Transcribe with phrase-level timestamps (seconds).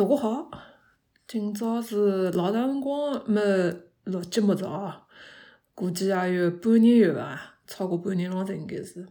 [0.00, 0.50] 大家好，
[1.28, 3.38] 今朝是老长辰光没
[4.04, 4.94] 录节目了哦，
[5.74, 9.06] 估计也有半年有伐，超过半年了才应该是。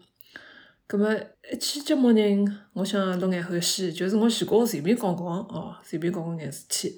[0.88, 6.98] 葛末一期节目呢，我想录眼欢喜，就是我前高随便讲讲哦，随便讲讲眼事体。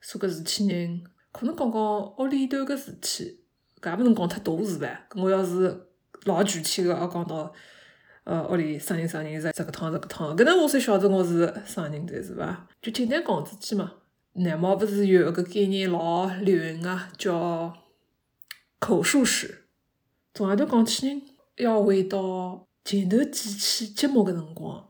[0.00, 3.44] 说搿事体呢，可能讲讲屋里头个事体，
[3.80, 4.96] 搿也勿能讲太大事唻。
[5.08, 5.86] 搿我要是
[6.24, 7.54] 老具体个要讲到。
[8.24, 12.68] 呃，屋里啥人啥人是这个趟这个趟，搿能我才晓得我是啥人才是伐？
[12.80, 13.94] 就简单讲自己嘛。
[14.34, 17.76] 内毛勿是有一个概念老流行个，叫
[18.78, 19.66] 口述史。
[20.32, 21.22] 从阿头讲起呢，
[21.56, 24.88] 要回到前头几期节目个辰光。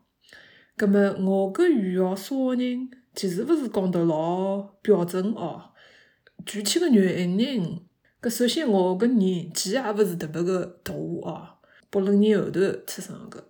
[0.77, 5.71] 葛末我搿语言啥个人，其实勿是讲得老标准哦。
[6.45, 7.83] 具体个原因呢，
[8.21, 11.49] 搿首先我搿年纪也勿是特别个大哦。
[11.93, 13.45] 八六年后头出生个，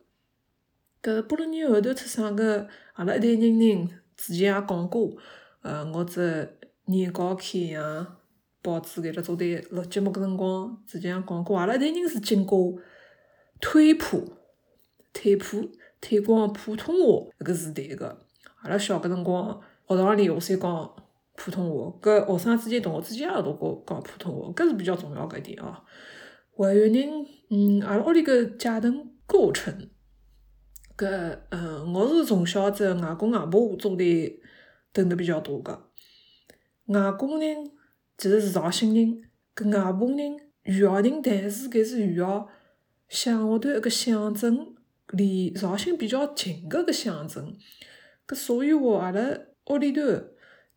[1.01, 5.13] 搿八六年后头出生个，阿拉一代人呢，之前也讲过，
[5.61, 8.17] 呃，我只年糕开样，
[8.61, 12.77] 报纸搿辣做对录节目个辰光，之前也讲过，阿拉一代人是经过
[13.61, 14.33] 推普、
[15.13, 18.19] 推普、推广普通话搿个时代个，
[18.63, 20.97] 阿拉小个辰光，学堂里话侪讲
[21.37, 25.77] 普通话，搿学生之间、同学之间也都讲讲普通话，搿是比较重要个一点哦。
[26.55, 29.89] 还有人，嗯，阿拉屋里个家庭构成，
[30.97, 34.39] 搿，嗯，我是从小只外公外婆做对
[34.93, 35.89] 等得比较多个。
[36.87, 37.47] 外公呢，
[38.19, 39.23] 其实是绍兴人，
[39.57, 40.23] 搿外婆呢，
[40.65, 42.47] 余姚人，但是搿是余姚
[43.09, 44.75] 乡下头一个乡镇，
[45.13, 47.57] 离绍兴比较近个个乡镇。
[48.29, 49.39] 搿所以话，阿拉
[49.71, 50.03] 屋里头，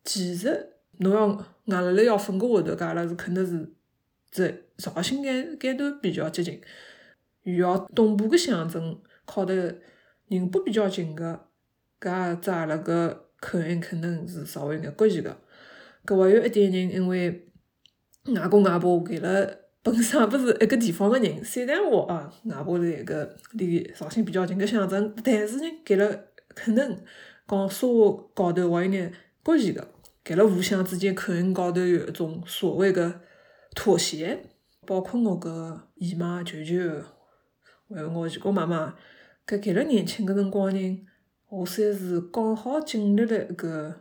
[0.02, 3.75] 其实侬要硬辣辣要分个下头，搿阿拉是肯定是。
[4.30, 6.60] 在绍兴间间都比较接近，
[7.44, 9.78] 余姚东部个乡镇靠得
[10.28, 11.48] 宁波比较近个，
[12.00, 15.38] 搿只阿拉个口音可能是稍微有眼国际个。
[16.04, 17.48] 搿还有一点人，因为
[18.34, 19.48] 外公外婆搿辣
[19.82, 26.98] 本身勿是一个地方个人，虽然话啊，外婆是一个离绍兴比较近个乡镇，但是呢，搿了可能
[27.48, 29.12] 讲说话高头还有眼
[29.42, 29.88] 国际个，
[30.24, 33.22] 搿了互相之间口音高头有一种所谓个。
[33.76, 34.42] 妥协，
[34.86, 36.74] 包括我个姨妈、舅舅，
[37.88, 38.96] 还有我姨妈妈，
[39.46, 41.06] 搿搿辣年轻个辰光呢，
[41.50, 43.94] 我算是刚好经历了一个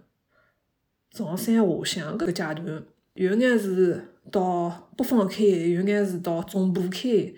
[1.11, 7.33] 上山下乡搿个阶段，有眼是到北方开，有眼是到中部开，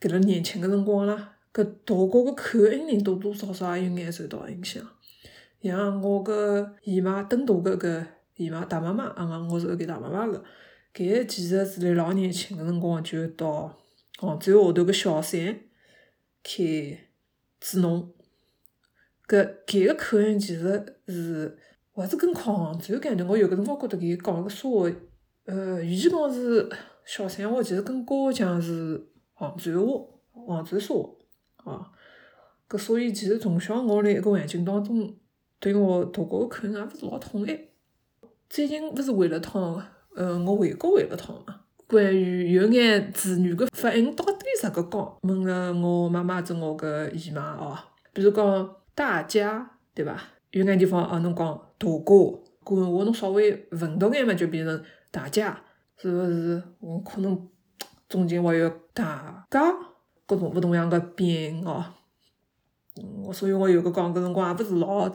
[0.00, 4.82] 搿辣年轻个辰光啦，搿大家个口音呢，多多少少也有眼受到影响。
[5.62, 10.44] 像我个姨妈，登大个搿姨妈大妈妈，啊，我是搿大妈妈个。
[10.94, 13.78] 搿个其实是辣老年轻个辰光就到
[14.18, 15.60] 杭州下头个小山
[16.42, 16.52] 开
[17.60, 18.12] 支农，
[19.28, 21.56] 搿搿个口音其实是
[21.92, 24.96] 还是跟杭州感觉，我有个辰光觉得搿讲个说话，
[25.44, 26.68] 呃，与其讲是
[27.04, 31.16] 小山话，其实更高讲是杭州话、杭州说
[31.56, 31.92] 话啊。
[32.68, 35.16] 搿所以其实从小我辣一个环境当中，
[35.60, 37.58] 对我大家个口音也勿是老统一。
[38.50, 39.86] 最近勿是为了趟。
[40.20, 47.78] 嗯，我回国回了趟嘛，关于有眼字语个发音到底咋个讲，问了我妈妈跟我个姨妈哦，
[48.12, 50.20] 比如讲大家，对伐？
[50.50, 51.46] 有眼地方哦，侬讲
[51.78, 52.04] 大家，
[52.64, 55.56] 广东话侬稍微文读眼嘛，就变成大家，
[55.96, 56.60] 是勿是？
[56.80, 57.48] 我可能
[58.08, 59.72] 中间还有大家，
[60.26, 61.84] 各种勿同样个变音哦。
[63.22, 65.08] 我所以我有个讲个辰光也勿是老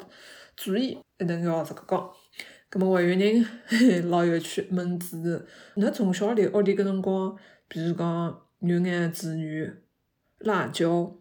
[0.56, 2.10] 注意，一定要这个讲。
[2.74, 3.46] 咁么还有人
[4.10, 5.46] 老有趣，问字，
[5.76, 9.72] 侬从小辣屋里搿辰光，比如讲有眼子女，
[10.40, 11.14] 辣椒，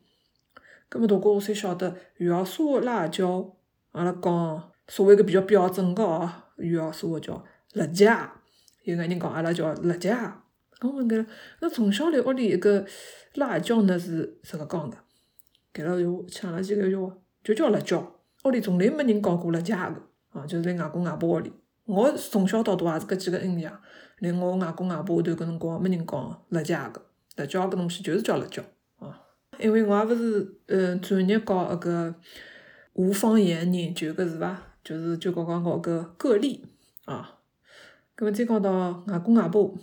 [0.90, 3.54] 咁么大家侪晓得，余姚说辣椒，
[3.90, 8.30] 阿拉讲所谓个比较标准个哦，余姚说叫辣椒，
[8.84, 10.10] 有眼人讲阿拉叫辣椒，
[10.80, 11.26] 咁问搿，
[11.60, 12.86] 那从小辣屋里一个
[13.34, 14.96] 辣椒呢是怎个讲个？
[15.74, 20.11] 搿个就抢了几个叫就叫辣椒，屋里从来没人讲过辣椒个。
[20.32, 21.52] 啊，就是辣外公外婆屋里，
[21.84, 23.80] 我从小到大也是搿几个印象。
[24.20, 27.04] 辣我外公外婆后头搿辰光，没人讲辣椒个，
[27.36, 28.62] 辣椒搿东西就是叫辣椒
[28.98, 29.20] 啊。
[29.58, 32.14] 因为我也勿是嗯专业搞搿个
[32.94, 34.62] 无方言研究个是伐？
[34.82, 36.64] 就是就讲讲搞个个例
[37.04, 37.38] 啊。
[38.14, 39.74] 葛末再讲到外公外婆，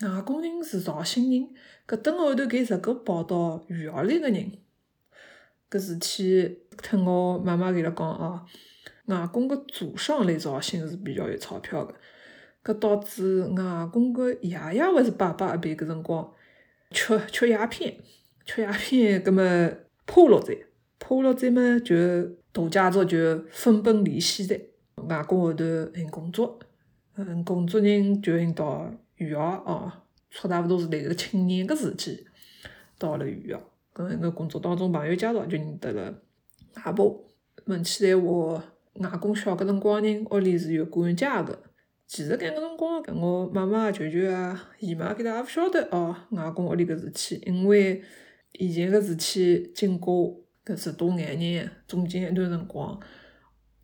[0.00, 1.48] 外公人是绍兴人，
[1.86, 4.52] 搿等后头搿十个跑到余姚里个人，
[5.70, 8.46] 搿事体听我妈妈伊拉讲哦。
[9.12, 11.94] 外公个祖上来绍兴是比较有钞票个，
[12.64, 16.32] 搿导致外公个爷爷还是爸爸一辈搿辰光
[16.90, 17.96] 吃吃鸦片，
[18.44, 19.42] 吃鸦片，葛末
[20.06, 20.56] 趴落在，
[20.98, 21.94] 趴落在嘛就
[22.52, 24.58] 大家族就分崩离析的。
[25.08, 26.60] 外公后头寻工作，
[27.16, 29.90] 嗯，工作人就寻到余姚哦，
[30.30, 32.24] 差大勿多是辣个青年个时期
[32.98, 33.60] 到了余姚，
[33.94, 36.14] 搿个工作当中朋友介绍就认得了
[36.84, 37.24] 外婆。
[37.66, 38.62] 问起来话，
[39.00, 41.58] 外公小个辰光人屋里是有管家个。
[42.06, 46.14] 其实搿个辰光，搿我妈妈、舅舅啊、姨妈，搿搭也勿晓得哦。
[46.32, 48.02] 外公屋里个事体，因为
[48.52, 53.00] 以前个事体经过搿十多眼年，中间一段辰光，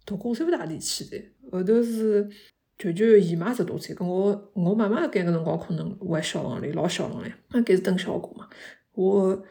[0.05, 1.25] 大哥侪勿大理去的。
[1.51, 2.29] 后头是
[2.77, 8.47] 舅舅、姨妈十多岁，跟我我妈妈搿个辰光可能还小辰唻，老小辰唻，那搿是等小姑嘛。
[8.93, 9.43] 我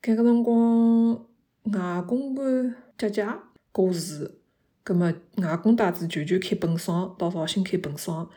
[0.00, 1.14] 搿个辰光，
[1.72, 3.26] 外公个姐姐
[3.72, 4.39] 过世。
[4.82, 8.28] 葛末外公带着舅舅开本厂，到绍兴开本厂。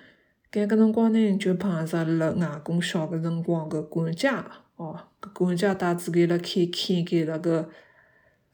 [0.51, 4.45] 搿个辰光呢，就碰着了外公小个辰光个管家
[4.75, 5.00] 哦。
[5.19, 7.68] 搿管家带子给了开开间那个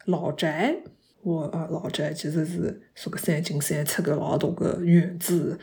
[0.06, 0.77] 老宅，
[1.24, 5.59] 我啊老宅其实是说个三进三出个老大个院子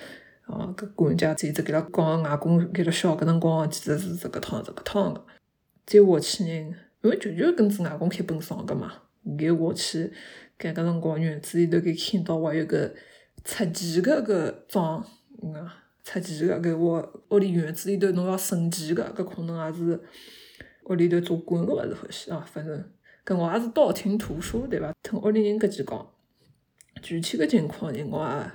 [0.47, 0.75] 哦。
[0.77, 5.25] 搿管家再直给了讲外公给了小个辰光，其实是这个趟这个趟个。
[5.87, 8.93] 再下去呢，因为舅舅跟着外公开本厂个嘛，
[9.39, 10.13] 再下去。
[10.59, 12.95] 搿个辰光，院子里头给看到还有个
[13.45, 15.05] 插旗个个装，
[15.43, 15.69] 嗯，
[16.03, 20.01] 插旗个搿我屋里院子里头侬要升旗个，搿可能也是
[20.85, 22.47] 屋里头做官个勿是欢喜啊。
[22.51, 22.93] 反正
[23.25, 24.93] 搿我也是道听途说，对伐？
[25.03, 26.11] 听屋里人搿几讲，
[27.03, 28.51] 具体个情况呢，我也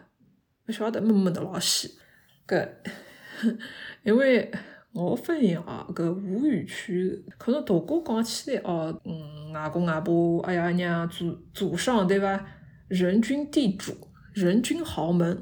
[0.68, 1.98] 勿晓得，没问得老细。
[2.48, 2.68] 搿
[4.04, 4.52] 因为。
[4.94, 12.46] 我发现哦，搿吴语区可能大哥讲起来哦，嗯，外公外婆、阿爷阿娘、祖祖上对伐？
[12.90, 13.94] 人均地主、
[14.34, 15.42] 人均豪门，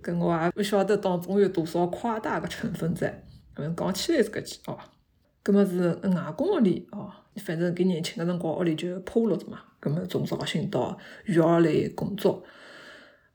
[0.00, 3.24] 搿我也勿晓得当中有多少夸大个成分在。
[3.56, 4.78] 嗯，讲起来是搿句哦，
[5.42, 12.44] 搿么是外公屋里哦，反正搿年轻个辰光屋里就铺路子嘛，搿么从绍兴到余姚来工作。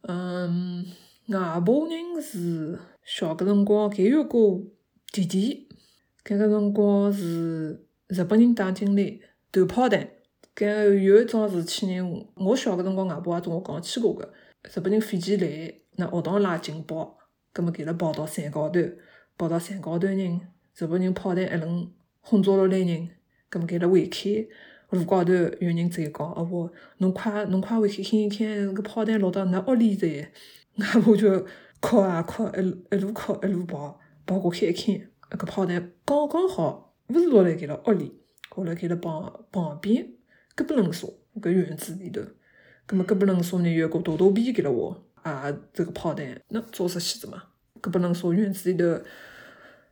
[0.03, 0.86] 嗯，
[1.27, 4.62] 外婆人是小个辰光搿有过。
[5.12, 5.68] 弟弟，
[6.24, 9.19] 搿个辰光是日本人打进来
[9.52, 10.10] 投炮弹。
[10.56, 14.31] 搿有一桩事体呢，我小个辰光，外婆也同我讲起过个。
[14.74, 17.18] 日本人飞机来，那学堂拉警报，
[17.52, 18.80] 葛末给了跑到山高头，
[19.36, 20.42] 跑到山高头呢，
[20.78, 21.92] 日本人炮弹一轮
[22.22, 23.10] 轰炸落来人，
[23.50, 24.48] 葛末给了回开，
[24.92, 26.69] 路高头有人在讲，哦不，
[27.00, 30.31] 侬快侬快回去看一看，搿炮弹落到㑚屋里在。
[30.80, 31.46] 外婆就
[31.81, 34.00] 哭啊哭，一一路哭一路跑。
[34.31, 38.18] 跑过去一看，那个炮弹刚刚好勿是落辣盖了屋里，
[38.56, 40.07] 落辣盖了旁旁边
[40.56, 41.06] 隔壁邻舍
[41.42, 42.22] 搿院子里头。
[42.86, 47.44] 葛末隔壁邻舍呢有个大肚皮给了我，啊，这个炮弹那炸出去的嘛。
[47.81, 49.01] 隔壁邻舍院子里头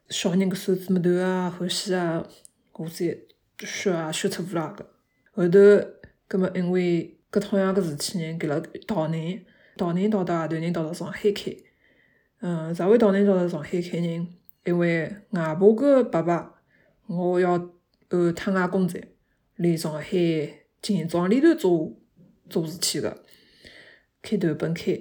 [0.08, 2.26] 小人个手指拇头啊、呼吸啊，
[2.72, 3.20] 我侪
[3.60, 4.90] 血啊血出乌拉个。
[5.32, 5.60] 后头
[6.30, 9.42] 葛末因为搿同样个事体呢，给了逃难，
[9.76, 11.66] 逃难逃到何头人逃到上海去。
[12.42, 14.28] 嗯，啥会到难到上海开人？
[14.64, 16.54] 因为外婆个爸爸，
[17.08, 17.70] 我要
[18.10, 19.02] 呃他外公在，
[19.58, 20.08] 来上海
[20.82, 21.92] 金庄里头做
[22.50, 23.24] 做事体个，
[24.22, 24.98] 开头本开，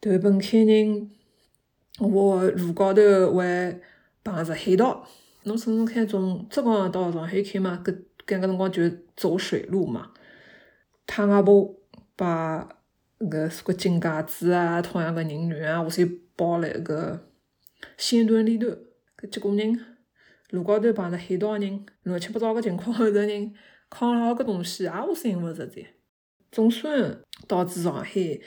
[0.00, 1.10] 头本开人，
[1.98, 3.02] 我路高头
[3.34, 3.80] 还
[4.22, 5.04] 碰着海盗。
[5.42, 7.90] 侬想想看，从浙江到上海开嘛，搿
[8.26, 8.82] 搿个辰光就
[9.16, 10.12] 走水路嘛。
[11.04, 11.74] 他外婆
[12.14, 12.68] 把
[13.18, 16.18] 搿什个金戒指啊、同样个人肉啊，我侪。
[16.40, 17.28] 包辣个
[17.98, 18.66] 线段里头，
[19.18, 19.78] 搿结果人
[20.48, 23.52] 路高头碰着海盗人，乱七八糟个情况后头人
[23.90, 25.84] 扛牢个东西也无寻勿着在。
[26.50, 28.40] 总算到至上海，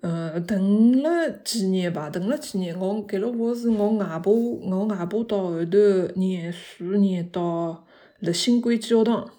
[0.00, 2.74] 呃，等了几年吧，等了几年。
[2.78, 5.78] 我搿了我是我外婆，我外婆到后头
[6.16, 7.86] 念书念到
[8.20, 9.30] 立新国际学堂。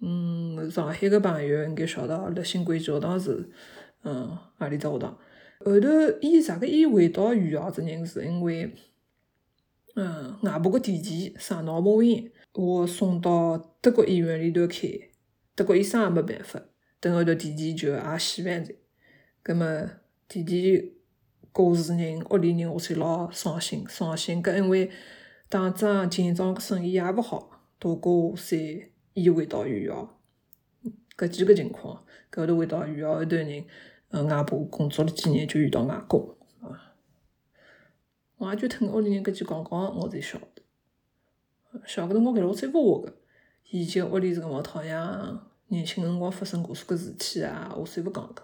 [0.00, 3.50] 嗯，上海个朋友应该晓得，立新国际学堂是
[4.04, 5.18] 嗯何里只学堂。
[5.66, 5.88] 后头，
[6.20, 6.64] 伊啥个？
[6.64, 8.72] 伊回到余姚这人是因为，
[9.96, 14.88] 嗯，外婆个弟弟生脑膜炎，我送到德国医院里头看，
[15.56, 16.62] 德国医生也没办法，
[17.00, 18.68] 等后头弟弟就也死完了。
[19.42, 19.90] 葛末
[20.28, 20.98] 弟弟
[21.50, 24.40] 过世人，屋里人我才老伤心，伤心。
[24.40, 24.88] 搿因为
[25.48, 28.56] 打仗进庄个生意也勿好，大哥才
[29.14, 30.20] 移回到余姚，
[31.16, 33.64] 搿几个情况，搿后头回到余姚后头人。
[34.10, 36.94] 嗯，外婆工作了几年就遇到外公，啊，
[38.38, 40.62] 我也就听屋里人搿句讲讲，我才晓得。
[41.84, 43.14] 小个辰光搿老最勿话个，
[43.70, 48.42] 以前屋里是搿么讨样，年轻辰光发生过啥个事体啊，我侪勿讲个。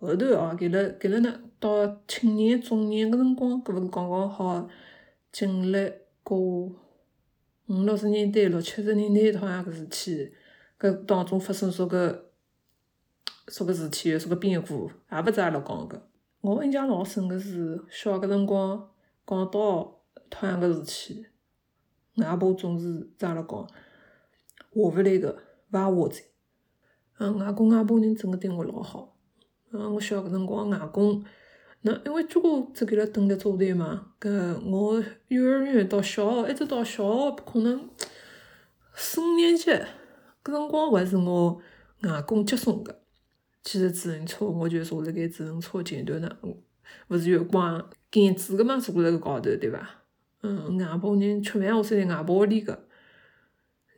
[0.00, 4.68] 后头哦，搿了搿了呢，到青年中年个辰光，搿勿是刚刚好
[5.30, 5.92] 经历
[6.24, 6.72] 过五
[7.66, 10.32] 六十年代、六七十年代讨样个事体，
[10.78, 12.32] 搿当中发生啥个？
[13.48, 16.08] 啥个事体，啥个变故，也勿是阿拉讲个。
[16.40, 18.90] 我印象老深个是小个辰光
[19.26, 21.26] 讲到同样个事体，
[22.16, 23.68] 外婆总是在阿拉讲，下
[24.72, 25.38] 勿来个
[25.72, 26.22] 勿下载。
[27.18, 29.16] 嗯，外公外婆人真个对我老好。
[29.70, 31.24] 嗯，我小个辰光，外公
[31.82, 37.90] 那因为交关只给了等立组队嘛，搿我幼儿园到小学，一直到小学可能
[38.94, 39.70] 四五年级，
[40.42, 41.60] 搿辰光还是我
[42.02, 43.03] 外公接送个。
[43.64, 46.30] 骑着自行车，我就坐辣盖自行车前头呢，
[47.08, 49.88] 勿是有光杆子个嘛，坐辣搿高头，对伐？
[50.42, 52.86] 嗯，外婆人吃饭，我是在外婆屋里个。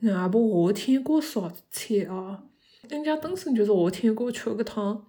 [0.02, 2.44] 外婆夏天锅烧菜哦，
[2.88, 5.04] 人家本身就是夏天锅吃个汤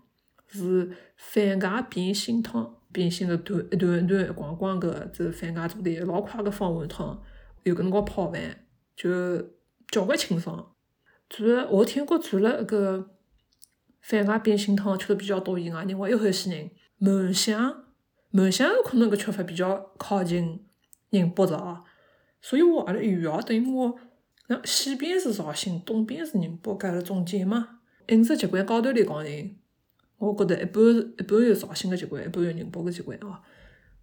[0.47, 7.21] 是番茄变心汤，变心了团一团一团一光光个，这番茄做的老快个方碗汤，
[7.61, 9.37] 有搿辰光泡饭就
[9.91, 10.73] 交关清爽。
[11.29, 13.11] 做了夏天锅做了个。
[14.07, 17.83] 番茄变心汤吃的比较多以外，人还有欢喜人满香，
[18.31, 20.65] 满香可能搿吃法比较靠近
[21.09, 21.83] 宁波的哦，
[22.39, 23.99] 所以我阿拉余姚等于我
[24.47, 27.79] 那西边是绍兴，东边是宁波，隔辣中间嘛。
[28.07, 29.59] 饮食习惯高头来讲呢，
[30.17, 33.41] 我觉得一半一半有绍兴个习惯，一半有宁波个习惯哦。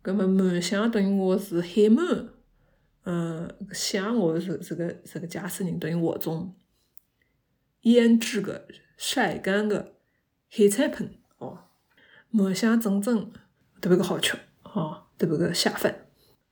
[0.02, 2.28] 葛末满香等于我是海满，
[3.04, 6.54] 嗯，香我是这个这个嘉兴人，等于我种
[7.80, 8.68] 腌制个
[8.98, 9.93] 晒干个。
[10.56, 11.58] 海菜盆哦，
[12.30, 13.32] 满香整整
[13.80, 16.06] 特别个好吃哦，特别个下饭。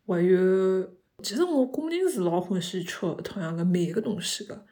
[0.04, 0.36] 还有，
[1.22, 4.66] 其实我个人是老欢喜吃同样个梅个东西个，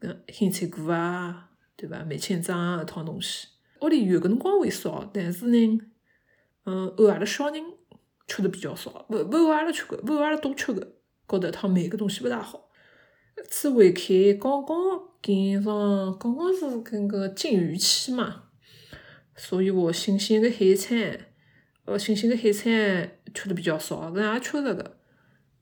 [0.00, 2.04] 嗯，鲜菜果啊，对伐？
[2.04, 3.48] 梅千张啊，一套东西。
[3.80, 5.80] 屋里有个辰光会烧，但是呢，
[6.66, 7.64] 嗯，偶尔的小人
[8.26, 10.86] 吃的比较少，勿勿偶尔的吃个，勿偶尔多吃个，
[11.26, 12.68] 觉得趟梅个东西勿大好。
[13.48, 15.05] 次回去刚刚。
[15.22, 18.44] 赶上刚刚是搿个禁渔期嘛，
[19.34, 20.96] 所以我新鲜个海产，
[21.84, 24.96] 呃，新鲜个海产吃的比较少，搿也吃着个。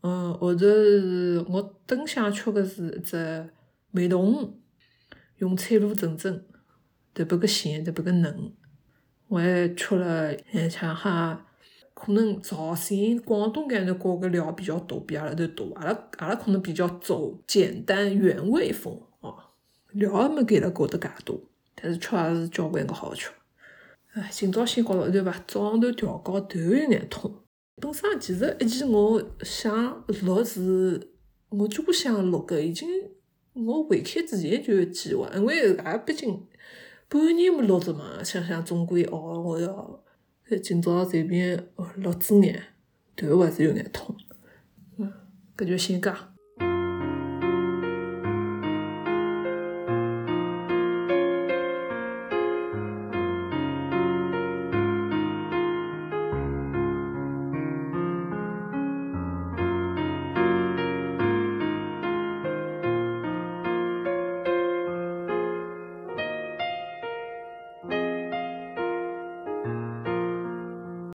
[0.02, 3.50] 嗯，后头是我更想吃个是一只
[3.90, 4.61] 梅冻，
[5.38, 6.44] 用菜卤蒸蒸，
[7.14, 8.52] 特别个咸，特别个嫩。
[9.28, 10.37] 我还吃了
[10.68, 11.46] 像哈，
[11.94, 15.73] 可能潮汕、广东搿头搞个料比较多，比阿拉头多。
[15.76, 19.00] 阿拉阿拉可能比较走简单原味风。
[19.94, 21.40] 料也没给了搞得介多，
[21.74, 23.30] 但是吃也是交关个好吃。
[24.12, 27.42] 唉，今朝先告到这吧，早上头调高头有眼痛。
[27.82, 31.10] 本身其实一期我想录是，
[31.48, 32.88] 我就不想录个，已经
[33.54, 36.46] 我回开之前就有计划，因为也毕竟
[37.08, 40.04] 半年没录着嘛，想想总归哦，我要
[40.62, 42.62] 今朝随便录支眼，
[43.16, 44.16] 头还是有眼痛。
[44.98, 45.12] 嗯，
[45.56, 46.34] 搿就先讲。